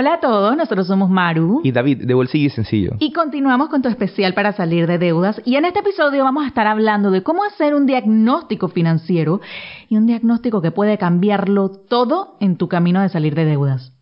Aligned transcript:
Hola 0.00 0.14
a 0.14 0.20
todos, 0.20 0.56
nosotros 0.56 0.86
somos 0.86 1.10
Maru 1.10 1.60
y 1.64 1.72
David 1.72 2.04
de 2.04 2.14
Bolsillo 2.14 2.46
y 2.46 2.50
Sencillo. 2.50 2.92
Y 3.00 3.12
continuamos 3.12 3.68
con 3.68 3.82
tu 3.82 3.88
especial 3.88 4.32
para 4.32 4.52
salir 4.52 4.86
de 4.86 4.96
deudas. 4.96 5.42
Y 5.44 5.56
en 5.56 5.64
este 5.64 5.80
episodio 5.80 6.22
vamos 6.22 6.44
a 6.44 6.46
estar 6.46 6.68
hablando 6.68 7.10
de 7.10 7.24
cómo 7.24 7.42
hacer 7.42 7.74
un 7.74 7.84
diagnóstico 7.84 8.68
financiero 8.68 9.40
y 9.88 9.96
un 9.96 10.06
diagnóstico 10.06 10.62
que 10.62 10.70
puede 10.70 10.98
cambiarlo 10.98 11.70
todo 11.70 12.36
en 12.38 12.58
tu 12.58 12.68
camino 12.68 13.02
de 13.02 13.08
salir 13.08 13.34
de 13.34 13.44
deudas. 13.44 13.92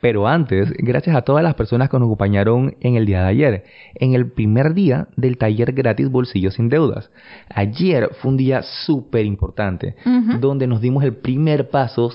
Pero 0.00 0.26
antes, 0.26 0.72
gracias 0.78 1.14
a 1.14 1.22
todas 1.22 1.44
las 1.44 1.54
personas 1.54 1.90
que 1.90 1.98
nos 2.00 2.06
acompañaron 2.06 2.74
en 2.80 2.96
el 2.96 3.06
día 3.06 3.20
de 3.22 3.28
ayer, 3.28 3.64
en 3.94 4.14
el 4.14 4.32
primer 4.32 4.74
día 4.74 5.06
del 5.14 5.38
taller 5.38 5.74
gratis 5.74 6.10
Bolsillo 6.10 6.50
sin 6.50 6.68
Deudas. 6.68 7.08
Ayer 7.54 8.10
fue 8.20 8.32
un 8.32 8.36
día 8.36 8.62
súper 8.84 9.26
importante, 9.26 9.94
donde 10.40 10.66
nos 10.66 10.80
dimos 10.80 11.04
el 11.04 11.14
primer 11.14 11.70
paso 11.70 12.10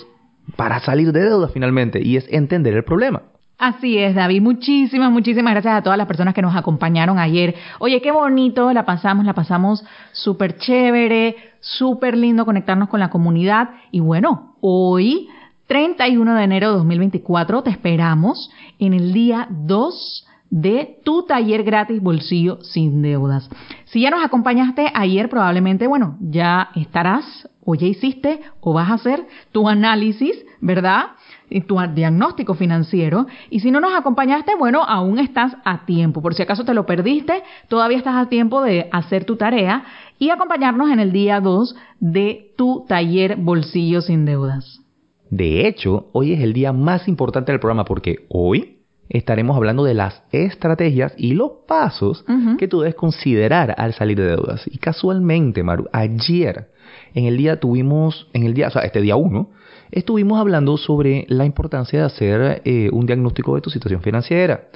para 0.55 0.80
salir 0.80 1.12
de 1.12 1.22
deuda 1.22 1.48
finalmente 1.49 2.02
y 2.02 2.17
es 2.17 2.27
entender 2.30 2.73
el 2.73 2.84
problema. 2.84 3.23
Así 3.58 3.98
es, 3.98 4.13
David. 4.13 4.41
Muchísimas, 4.41 5.12
muchísimas 5.12 5.53
gracias 5.53 5.76
a 5.76 5.81
todas 5.81 5.98
las 5.98 6.08
personas 6.08 6.34
que 6.34 6.41
nos 6.41 6.55
acompañaron 6.55 7.20
ayer. 7.20 7.55
Oye, 7.80 8.02
qué 8.02 8.12
bonito 8.12 8.73
la 8.73 8.86
pasamos, 8.86 9.26
la 9.26 9.34
pasamos 9.34 9.84
súper 10.12 10.58
chévere, 10.58 11.38
súper 11.62 12.17
lindo 12.17 12.45
conectarnos 12.45 12.89
con 12.89 13.00
la 13.00 13.09
comunidad. 13.09 13.70
Y 13.92 14.02
bueno, 14.02 14.55
hoy, 14.59 15.30
31 15.67 16.36
de 16.36 16.44
enero 16.44 16.72
de 16.72 16.77
2024, 16.77 17.64
te 17.64 17.70
esperamos 17.70 18.52
en 18.77 18.94
el 18.94 19.14
día 19.14 19.48
2 19.50 20.27
de 20.50 21.00
tu 21.03 21.23
taller 21.23 21.64
gratis 21.64 22.02
Bolsillo 22.02 22.61
sin 22.61 23.02
deudas. 23.02 23.50
Si 23.86 24.02
ya 24.02 24.09
nos 24.09 24.23
acompañaste 24.23 24.92
ayer, 24.94 25.30
probablemente, 25.30 25.88
bueno, 25.88 26.17
ya 26.20 26.70
estarás 26.75 27.50
o 27.66 27.75
ya 27.75 27.88
hiciste 27.88 28.39
o 28.61 28.73
vas 28.73 28.89
a 28.89 28.94
hacer 28.94 29.25
tu 29.52 29.67
análisis, 29.67 30.45
¿verdad? 30.61 31.08
Y 31.49 31.61
tu 31.61 31.77
diagnóstico 31.94 32.53
financiero. 32.53 33.27
Y 33.49 33.59
si 33.59 33.71
no 33.71 33.80
nos 33.80 33.94
acompañaste, 33.94 34.55
bueno, 34.55 34.83
aún 34.83 35.19
estás 35.19 35.58
a 35.66 35.86
tiempo. 35.86 36.21
Por 36.21 36.36
si 36.36 36.43
acaso 36.43 36.63
te 36.63 36.73
lo 36.73 36.86
perdiste, 36.86 37.43
todavía 37.67 37.97
estás 37.97 38.16
a 38.16 38.30
tiempo 38.30 38.61
de 38.61 38.88
hacer 38.91 39.25
tu 39.25 39.36
tarea 39.36 39.83
y 40.19 40.30
acompañarnos 40.30 40.89
en 40.91 40.99
el 40.99 41.11
día 41.11 41.41
2 41.41 41.75
de 41.99 42.53
tu 42.55 42.86
taller 42.88 43.36
Bolsillo 43.36 44.02
sin 44.02 44.25
Deudas. 44.25 44.81
De 45.30 45.67
hecho, 45.67 46.08
hoy 46.13 46.33
es 46.33 46.41
el 46.41 46.53
día 46.53 46.71
más 46.71 47.08
importante 47.08 47.52
del 47.52 47.59
programa 47.59 47.83
porque 47.83 48.25
hoy 48.30 48.75
estaremos 49.09 49.56
hablando 49.56 49.84
de 49.84 49.94
las 49.94 50.23
estrategias 50.31 51.14
y 51.17 51.34
los 51.34 51.52
pasos 51.67 52.25
que 52.58 52.67
tú 52.67 52.81
debes 52.81 52.95
considerar 52.95 53.75
al 53.78 53.94
salir 53.94 54.17
de 54.17 54.28
deudas. 54.28 54.64
Y 54.66 54.78
casualmente, 54.78 55.64
Maru, 55.64 55.88
ayer 55.92 56.70
en 57.14 57.26
el 57.26 57.38
día 57.38 57.59
tuvimos, 57.59 58.28
en 58.33 58.44
el 58.44 58.53
día, 58.53 58.67
o 58.67 58.72
sea, 58.72 58.81
este 58.81 59.02
día 59.02 59.16
uno, 59.16 59.52
estuvimos 59.92 60.39
hablando 60.39 60.78
sobre 60.78 61.26
la 61.30 61.45
importancia 61.45 62.00
de 62.00 62.06
hacer 62.06 62.61
eh, 62.66 62.89
un 62.92 63.06
diagnóstico 63.06 63.56
de 63.56 63.61
tu 63.61 63.70
situación 63.70 64.02
financiera. 64.02 64.67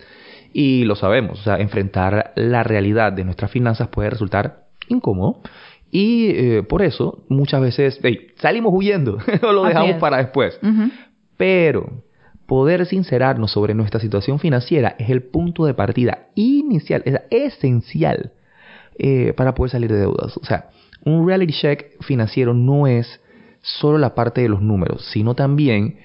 Y 0.52 0.83
lo 0.85 0.95
sabemos, 0.95 1.39
o 1.41 1.44
sea, 1.44 1.57
enfrentar 1.57 2.33
la 2.35 2.63
realidad 2.63 3.13
de 3.13 3.23
nuestras 3.23 3.52
finanzas 3.52 3.89
puede 3.89 4.09
resultar 4.09 4.67
incómodo. 4.88 5.41
Y 5.91 6.30
eh, 6.30 6.63
por 6.63 6.81
eso 6.81 7.23
muchas 7.30 7.61
veces 7.61 8.00
salimos 8.38 8.73
huyendo 8.73 9.17
o 9.41 9.52
lo 9.52 9.63
dejamos 9.63 9.95
para 9.95 10.17
después. 10.17 10.59
Pero 11.38 12.03
poder 12.49 12.87
sincerarnos 12.87 13.51
sobre 13.51 13.75
nuestra 13.75 13.99
situación 13.99 14.39
financiera 14.39 14.95
es 14.97 15.11
el 15.11 15.21
punto 15.21 15.65
de 15.65 15.75
partida 15.75 16.29
inicial, 16.33 17.03
es 17.05 17.21
esencial 17.29 18.31
eh, 18.97 19.33
para 19.37 19.53
poder 19.53 19.69
salir 19.69 19.91
de 19.91 19.99
deudas. 19.99 20.35
O 20.35 20.43
sea, 20.43 20.71
un 21.05 21.27
reality 21.27 21.53
check 21.53 22.01
financiero 22.01 22.55
no 22.55 22.87
es 22.87 23.21
solo 23.61 23.99
la 23.99 24.15
parte 24.15 24.41
de 24.41 24.49
los 24.49 24.63
números, 24.63 25.05
sino 25.11 25.35
también 25.35 25.99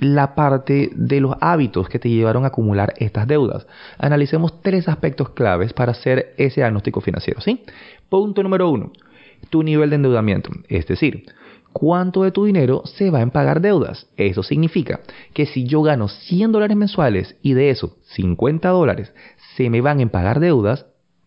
la 0.00 0.34
parte 0.34 0.88
de 0.94 1.20
los 1.20 1.36
hábitos 1.42 1.90
que 1.90 1.98
te 1.98 2.08
llevaron 2.08 2.44
a 2.44 2.48
acumular 2.48 2.94
estas 2.96 3.28
deudas. 3.28 3.66
Analicemos 3.98 4.62
tres 4.62 4.88
aspectos 4.88 5.28
claves 5.30 5.74
para 5.74 5.92
hacer 5.92 6.32
ese 6.38 6.62
diagnóstico 6.62 7.02
financiero, 7.02 7.42
¿sí? 7.42 7.62
Punto 8.08 8.42
número 8.42 8.70
uno, 8.70 8.90
tu 9.50 9.62
nivel 9.62 9.90
de 9.90 9.96
endeudamiento, 9.96 10.48
es 10.70 10.86
decir, 10.86 11.26
cuánto 11.72 12.22
de 12.22 12.32
tu 12.32 12.44
dinero 12.44 12.82
se 12.84 13.10
va 13.10 13.20
en 13.20 13.30
pagar 13.30 13.60
deudas. 13.60 14.08
Eso 14.16 14.42
significa 14.42 15.00
que 15.34 15.46
si 15.46 15.64
yo 15.64 15.82
gano 15.82 16.08
100 16.08 16.52
dólares 16.52 16.76
mensuales 16.76 17.36
y 17.42 17.54
de 17.54 17.70
eso 17.70 17.96
50 18.14 18.68
dólares 18.68 19.12
se 19.56 19.70
me 19.70 19.80
van 19.80 20.00
en 20.00 20.10
pagar 20.10 20.40
deudas, 20.40 20.86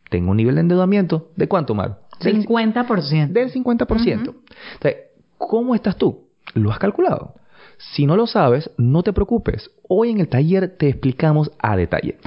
tengo 0.10 0.32
un 0.32 0.38
nivel 0.38 0.56
de 0.56 0.62
endeudamiento 0.62 1.32
de 1.36 1.48
cuánto, 1.48 1.74
Mar? 1.74 2.00
50%. 2.20 3.30
Del 3.30 3.52
50%. 3.52 4.10
Entonces, 4.10 4.96
¿cómo 5.38 5.76
estás 5.76 5.98
tú? 5.98 6.28
¿Lo 6.54 6.72
has 6.72 6.80
calculado? 6.80 7.36
Si 7.78 8.06
no 8.06 8.16
lo 8.16 8.28
sabes, 8.28 8.70
no 8.78 9.04
te 9.04 9.14
preocupes. 9.14 9.72
Hoy 9.90 10.12
en 10.12 10.20
el 10.20 10.30
taller 10.30 10.78
te 10.78 10.88
explicamos 10.88 11.52
a 11.60 11.76
detalle. 11.76 12.18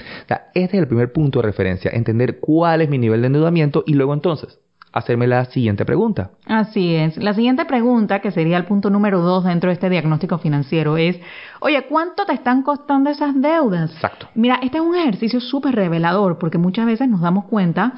este 0.55 0.76
es 0.76 0.82
el 0.82 0.88
primer 0.88 1.12
punto 1.12 1.38
de 1.38 1.47
referencia, 1.47 1.91
entender 1.94 2.41
cuál 2.41 2.82
es 2.82 2.88
mi 2.88 2.99
nivel 2.99 3.21
de 3.22 3.28
endeudamiento 3.28 3.84
y 3.87 3.94
luego 3.94 4.12
entonces 4.12 4.59
hacerme 4.96 5.26
la 5.26 5.44
siguiente 5.44 5.84
pregunta. 5.84 6.30
Así 6.46 6.94
es. 6.94 7.18
La 7.18 7.34
siguiente 7.34 7.66
pregunta, 7.66 8.20
que 8.20 8.30
sería 8.30 8.56
el 8.56 8.64
punto 8.64 8.88
número 8.88 9.20
dos 9.20 9.44
dentro 9.44 9.68
de 9.68 9.74
este 9.74 9.90
diagnóstico 9.90 10.38
financiero, 10.38 10.96
es, 10.96 11.20
oye, 11.60 11.84
¿cuánto 11.86 12.24
te 12.24 12.32
están 12.32 12.62
costando 12.62 13.10
esas 13.10 13.38
deudas? 13.38 13.92
Exacto. 13.92 14.28
Mira, 14.34 14.58
este 14.62 14.78
es 14.78 14.82
un 14.82 14.94
ejercicio 14.94 15.40
súper 15.40 15.74
revelador 15.74 16.38
porque 16.38 16.56
muchas 16.56 16.86
veces 16.86 17.08
nos 17.08 17.20
damos 17.20 17.44
cuenta 17.44 17.92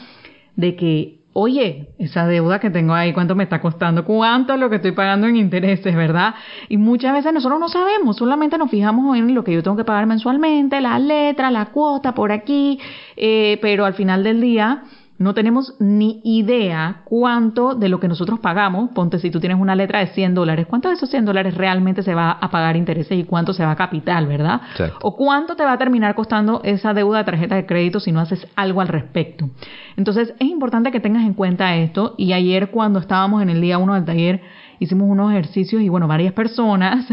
de 0.57 0.75
que 0.75 1.19
oye, 1.35 1.91
esa 2.01 2.27
deuda 2.27 2.59
que 2.59 2.69
tengo 2.69 2.95
ahí, 2.95 3.13
¿cuánto 3.13 3.37
me 3.37 3.45
está 3.45 3.61
costando? 3.61 4.05
¿Cuánto 4.05 4.55
es 4.55 4.59
lo 4.59 4.69
que 4.69 4.77
estoy 4.77 4.91
pagando 4.91 5.29
en 5.29 5.37
intereses, 5.37 5.95
verdad? 5.95 6.35
Y 6.69 6.79
muchas 6.79 7.13
veces 7.13 7.33
nosotros 7.33 7.61
no 7.61 7.69
sabemos, 7.69 8.17
solamente 8.17 8.59
nos 8.59 8.69
fijamos 8.69 9.17
en 9.17 9.33
lo 9.33 9.45
que 9.45 9.53
yo 9.53 9.63
tengo 9.63 9.77
que 9.77 9.85
pagar 9.85 10.07
mensualmente, 10.07 10.81
la 10.81 10.99
letra, 10.99 11.53
la 11.53 11.67
cuota 11.67 12.13
por 12.13 12.33
aquí, 12.33 12.81
eh, 13.17 13.57
pero 13.63 13.85
al 13.85 13.95
final 13.95 14.25
del 14.25 14.41
día 14.41 14.83
no 15.19 15.35
tenemos 15.35 15.75
ni 15.81 16.21
idea 16.25 17.03
cuánto 17.05 17.75
de 17.75 17.89
lo 17.89 17.99
que 17.99 18.09
nosotros 18.09 18.39
pagamos, 18.39 18.91
ponte 18.95 19.19
si 19.19 19.31
tú 19.31 19.41
tienes 19.41 19.59
una 19.61 19.75
letra 19.75 19.99
de 19.99 20.07
100 20.09 20.35
dólares, 20.35 20.67
cuánto 20.67 20.89
de 20.89 20.95
esos 20.95 21.11
100 21.11 21.25
dólares 21.25 21.55
realmente 21.55 22.03
se 22.03 22.15
va 22.15 22.31
a 22.31 22.51
pagar 22.51 22.77
intereses 22.77 23.19
y 23.19 23.25
cuánto 23.25 23.53
se 23.53 23.65
va 23.65 23.73
a 23.73 23.77
capital, 23.77 24.27
¿verdad? 24.27 24.61
O 25.03 25.17
cuánto 25.17 25.57
te 25.57 25.65
va 25.65 25.73
a 25.73 25.79
terminar 25.79 26.15
costando 26.15 26.61
esa 26.65 26.95
deuda 26.95 27.19
de 27.19 27.25
tarjeta 27.25 27.57
de 27.57 27.67
crédito 27.67 28.01
si 28.01 28.13
no 28.13 28.21
haces 28.21 28.47
algo 28.55 28.81
al 28.81 28.89
respecto. 28.89 29.51
Entonces 29.97 30.35
es 30.39 30.49
importante 30.49 30.93
que 30.93 31.01
tengas 31.01 31.25
en 31.25 31.35
cuenta 31.35 31.75
esto 31.77 32.15
y 32.17 32.33
ayer 32.33 32.71
cuando 32.71 33.01
estábamos 33.01 33.43
en 33.43 33.51
el 33.51 33.61
día 33.61 33.79
1 33.79 33.95
del 33.95 34.05
taller, 34.05 34.41
hicimos 34.79 35.09
unos 35.09 35.31
ejercicios 35.33 35.83
y 35.83 35.89
bueno, 35.89 36.09
varias 36.09 36.33
personas 36.33 37.07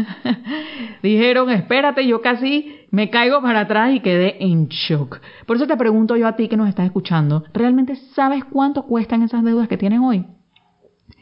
dijeron, 1.02 1.50
espérate, 1.50 2.06
yo 2.06 2.20
casi 2.20 2.80
me 2.90 3.10
caigo 3.10 3.42
para 3.42 3.60
atrás 3.60 3.94
y 3.94 4.00
quedé 4.00 4.42
en 4.44 4.68
shock. 4.68 5.20
Por 5.46 5.56
eso 5.56 5.66
te 5.66 5.76
pregunto 5.76 6.16
yo 6.16 6.26
a 6.26 6.36
ti 6.36 6.48
que 6.48 6.56
nos 6.56 6.68
estás 6.68 6.86
escuchando, 6.86 7.44
¿realmente 7.52 7.96
sabes 8.14 8.44
cuánto 8.44 8.84
cuestan 8.84 9.22
esas 9.22 9.44
deudas 9.44 9.68
que 9.68 9.76
tienes 9.76 10.00
hoy? 10.02 10.26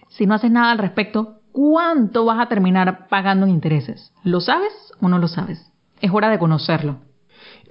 Si 0.09 0.27
no 0.27 0.35
haces 0.35 0.51
nada 0.51 0.71
al 0.73 0.79
respecto, 0.79 1.41
¿cuánto 1.53 2.25
vas 2.25 2.41
a 2.41 2.49
terminar 2.49 3.09
pagando 3.09 3.47
en 3.47 3.53
intereses? 3.53 4.13
¿Lo 4.23 4.41
sabes 4.41 4.73
o 5.01 5.09
no 5.09 5.19
lo 5.19 5.29
sabes? 5.29 5.73
Es 6.01 6.11
hora 6.13 6.29
de 6.29 6.39
conocerlo. 6.39 6.99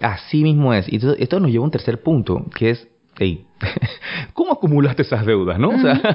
Así 0.01 0.44
mismo 0.44 0.73
es. 0.73 0.91
Y 0.91 1.00
esto 1.19 1.40
nos 1.40 1.51
lleva 1.51 1.63
a 1.63 1.66
un 1.66 1.72
tercer 1.72 2.01
punto, 2.01 2.45
que 2.55 2.72
es 2.72 2.88
¿cómo 4.34 4.53
acumulaste 4.53 5.03
esas 5.03 5.25
deudas? 5.25 5.59
¿no? 5.59 5.72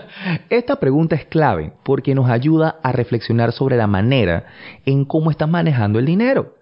esta 0.51 0.77
pregunta 0.77 1.17
es 1.17 1.27
clave 1.27 1.73
porque 1.85 2.15
nos 2.15 2.29
ayuda 2.29 2.77
a 2.83 2.93
reflexionar 2.93 3.53
sobre 3.53 3.77
la 3.77 3.87
manera 3.87 4.47
en 4.85 5.05
cómo 5.05 5.31
estás 5.31 5.49
manejando 5.49 5.99
el 5.99 6.07
dinero. 6.07 6.55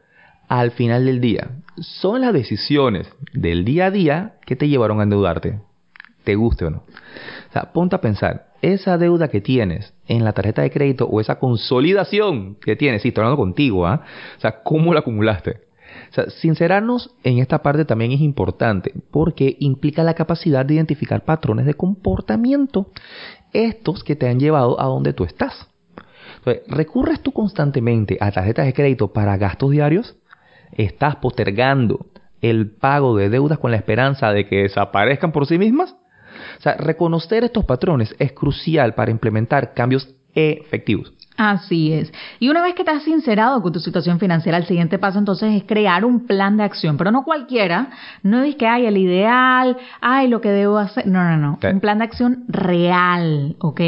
Al 0.49 0.71
final 0.71 1.07
del 1.07 1.21
día, 1.21 1.51
son 1.81 2.21
las 2.21 2.33
decisiones 2.33 3.11
del 3.33 3.65
día 3.65 3.87
a 3.87 3.91
día 3.91 4.35
que 4.47 4.55
te 4.55 4.69
llevaron 4.69 5.01
a 5.01 5.03
endeudarte. 5.03 5.59
Te 6.23 6.37
guste 6.37 6.67
o 6.67 6.71
no. 6.71 6.79
O 6.79 7.53
sea, 7.53 7.73
ponte 7.73 7.97
a 7.97 8.01
pensar, 8.01 8.47
esa 8.63 8.97
deuda 8.97 9.29
que 9.29 9.41
tienes 9.41 9.93
en 10.07 10.25
la 10.25 10.33
tarjeta 10.33 10.63
de 10.63 10.71
crédito 10.71 11.07
o 11.07 11.21
esa 11.21 11.39
consolidación 11.39 12.57
que 12.57 12.77
tienes, 12.77 13.03
si 13.03 13.09
estoy 13.09 13.23
hablando 13.23 13.43
contigo, 13.43 13.87
¿ah? 13.87 14.03
O 14.37 14.41
sea, 14.41 14.63
¿cómo 14.63 14.95
la 14.95 15.01
acumulaste? 15.01 15.66
Sincerarnos 16.41 17.15
en 17.25 17.39
esta 17.39 17.63
parte 17.63 17.85
también 17.85 18.13
es 18.13 18.21
importante 18.21 18.93
porque 19.11 19.57
implica 19.61 20.03
la 20.03 20.15
capacidad 20.15 20.65
de 20.65 20.75
identificar 20.75 21.25
patrones 21.25 21.67
de 21.67 21.75
comportamiento, 21.75 22.91
estos 23.53 24.03
que 24.05 24.17
te 24.17 24.29
han 24.29 24.41
llevado 24.41 24.81
a 24.81 24.87
donde 24.87 25.13
tú 25.13 25.25
estás. 25.25 25.69
¿recurres 26.69 27.21
tú 27.21 27.33
constantemente 27.33 28.19
a 28.21 28.31
tarjetas 28.31 28.67
de 28.67 28.73
crédito 28.73 29.13
para 29.13 29.37
gastos 29.37 29.71
diarios? 29.71 30.17
¿Estás 30.73 31.17
postergando 31.17 32.07
el 32.41 32.71
pago 32.71 33.17
de 33.17 33.29
deudas 33.29 33.59
con 33.59 33.71
la 33.71 33.77
esperanza 33.77 34.31
de 34.33 34.47
que 34.47 34.63
desaparezcan 34.63 35.33
por 35.33 35.47
sí 35.47 35.59
mismas? 35.59 35.97
Reconocer 36.79 37.45
estos 37.45 37.65
patrones 37.65 38.15
es 38.19 38.33
crucial 38.33 38.95
para 38.95 39.11
implementar 39.11 39.75
cambios 39.75 40.16
efectivos. 40.37 41.13
Así 41.37 41.93
es. 41.93 42.13
Y 42.41 42.49
una 42.49 42.63
vez 42.63 42.75
que 42.75 42.83
te 42.83 42.91
has 42.91 43.03
sincerado 43.03 43.61
con 43.61 43.73
tu 43.73 43.79
situación 43.79 44.19
financiera, 44.19 44.57
el 44.57 44.67
siguiente 44.67 44.99
paso 44.99 45.19
entonces 45.19 45.55
es 45.55 45.65
crear 45.65 46.05
un 46.05 46.27
plan 46.27 46.57
de 46.57 46.63
acción, 46.63 46.97
pero 46.97 47.11
no 47.11 47.25
cualquiera. 47.25 47.91
No 48.23 48.43
es 48.43 48.57
que 48.57 48.67
hay 48.67 48.87
el 48.87 48.97
ideal, 48.97 49.77
hay 50.01 50.29
lo 50.29 50.41
que 50.41 50.49
debo 50.49 50.79
hacer. 50.79 51.07
No, 51.07 51.23
no, 51.25 51.37
no. 51.37 51.59
Un 51.63 51.81
plan 51.81 51.99
de 51.99 52.05
acción 52.05 52.45
real, 52.49 53.57
¿ok? 53.59 53.81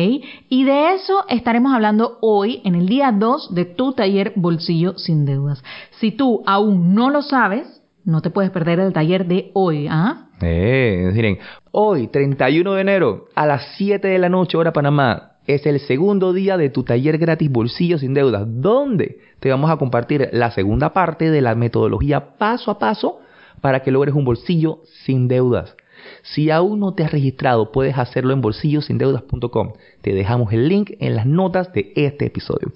Y 0.50 0.64
de 0.64 0.94
eso 0.94 1.24
estaremos 1.28 1.72
hablando 1.72 2.18
hoy 2.20 2.60
en 2.64 2.74
el 2.74 2.86
día 2.86 3.12
2 3.12 3.54
de 3.54 3.64
tu 3.64 3.92
taller 3.92 4.34
Bolsillo 4.36 4.98
sin 4.98 5.24
Deudas. 5.24 5.64
Si 6.00 6.12
tú 6.12 6.42
aún 6.44 6.94
no 6.94 7.08
lo 7.08 7.22
sabes, 7.22 7.82
no 8.04 8.20
te 8.20 8.30
puedes 8.30 8.50
perder 8.50 8.80
el 8.80 8.92
taller 8.92 9.26
de 9.26 9.50
hoy, 9.54 9.86
¿ah? 9.88 10.16
Eh, 10.16 10.27
miren, 10.40 11.38
hoy, 11.70 12.08
31 12.08 12.74
de 12.74 12.80
enero, 12.80 13.26
a 13.34 13.46
las 13.46 13.74
7 13.76 14.06
de 14.06 14.18
la 14.18 14.28
noche, 14.28 14.56
hora 14.56 14.72
Panamá, 14.72 15.32
es 15.46 15.64
el 15.66 15.80
segundo 15.80 16.32
día 16.32 16.56
de 16.56 16.68
tu 16.68 16.84
taller 16.84 17.18
gratis 17.18 17.50
Bolsillo 17.50 17.98
sin 17.98 18.14
Deudas, 18.14 18.44
donde 18.46 19.18
te 19.40 19.50
vamos 19.50 19.70
a 19.70 19.76
compartir 19.76 20.28
la 20.32 20.50
segunda 20.50 20.92
parte 20.92 21.30
de 21.30 21.40
la 21.40 21.54
metodología 21.54 22.36
paso 22.36 22.70
a 22.70 22.78
paso 22.78 23.20
para 23.60 23.80
que 23.80 23.90
logres 23.90 24.14
un 24.14 24.24
bolsillo 24.24 24.80
sin 25.04 25.28
deudas. 25.28 25.74
Si 26.22 26.50
aún 26.50 26.80
no 26.80 26.94
te 26.94 27.02
has 27.02 27.12
registrado, 27.12 27.72
puedes 27.72 27.98
hacerlo 27.98 28.32
en 28.32 28.40
bolsillosindeudas.com. 28.40 29.72
Te 30.00 30.14
dejamos 30.14 30.52
el 30.52 30.68
link 30.68 30.92
en 31.00 31.16
las 31.16 31.26
notas 31.26 31.72
de 31.72 31.92
este 31.96 32.26
episodio. 32.26 32.72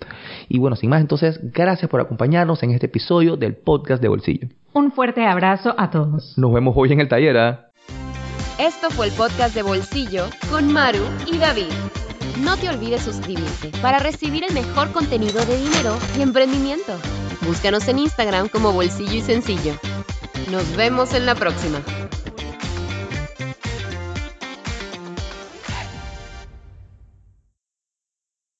Y 0.48 0.58
bueno, 0.58 0.76
sin 0.76 0.90
más, 0.90 1.00
entonces, 1.00 1.40
gracias 1.52 1.90
por 1.90 2.00
acompañarnos 2.00 2.62
en 2.62 2.70
este 2.70 2.86
episodio 2.86 3.36
del 3.36 3.54
podcast 3.54 4.02
de 4.02 4.08
Bolsillo. 4.08 4.48
Un 4.74 4.90
fuerte 4.90 5.26
abrazo 5.26 5.74
a 5.76 5.90
todos. 5.90 6.38
Nos 6.38 6.52
vemos 6.52 6.74
hoy 6.76 6.92
en 6.92 7.00
el 7.00 7.08
taller. 7.08 7.36
¿ah? 7.36 7.70
Esto 8.58 8.90
fue 8.90 9.08
el 9.08 9.12
podcast 9.12 9.54
de 9.54 9.62
Bolsillo 9.62 10.26
con 10.50 10.72
Maru 10.72 11.04
y 11.30 11.36
David. 11.36 11.72
No 12.40 12.56
te 12.56 12.70
olvides 12.70 13.02
suscribirte 13.02 13.70
para 13.82 13.98
recibir 13.98 14.44
el 14.44 14.54
mejor 14.54 14.90
contenido 14.92 15.44
de 15.44 15.56
dinero 15.58 15.98
y 16.16 16.22
emprendimiento. 16.22 16.94
Búscanos 17.42 17.86
en 17.88 17.98
Instagram 17.98 18.48
como 18.48 18.72
Bolsillo 18.72 19.12
y 19.12 19.20
Sencillo. 19.20 19.74
Nos 20.50 20.74
vemos 20.74 21.12
en 21.12 21.26
la 21.26 21.34
próxima. 21.34 21.82